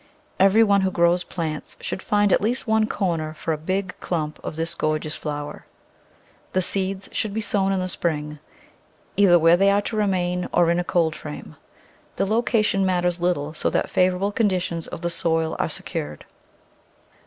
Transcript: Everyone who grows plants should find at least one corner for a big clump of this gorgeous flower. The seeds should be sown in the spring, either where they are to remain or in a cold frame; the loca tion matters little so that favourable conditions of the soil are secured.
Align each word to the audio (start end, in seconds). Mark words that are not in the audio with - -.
Everyone 0.39 0.81
who 0.81 0.89
grows 0.89 1.23
plants 1.23 1.77
should 1.79 2.01
find 2.01 2.33
at 2.33 2.41
least 2.41 2.65
one 2.65 2.87
corner 2.87 3.35
for 3.35 3.53
a 3.53 3.57
big 3.59 3.93
clump 3.99 4.39
of 4.43 4.55
this 4.55 4.73
gorgeous 4.73 5.15
flower. 5.15 5.67
The 6.53 6.61
seeds 6.63 7.07
should 7.11 7.35
be 7.35 7.39
sown 7.41 7.71
in 7.71 7.79
the 7.79 7.87
spring, 7.87 8.39
either 9.15 9.37
where 9.37 9.55
they 9.55 9.69
are 9.69 9.83
to 9.83 9.95
remain 9.95 10.49
or 10.51 10.71
in 10.71 10.79
a 10.79 10.83
cold 10.83 11.15
frame; 11.15 11.55
the 12.15 12.25
loca 12.25 12.63
tion 12.63 12.83
matters 12.83 13.21
little 13.21 13.53
so 13.53 13.69
that 13.69 13.91
favourable 13.91 14.31
conditions 14.31 14.87
of 14.87 15.01
the 15.01 15.11
soil 15.11 15.55
are 15.59 15.69
secured. 15.69 16.25